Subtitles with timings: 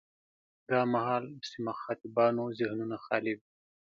[0.69, 3.47] دا مهال چې مخاطبانو ذهنونه خالي وي.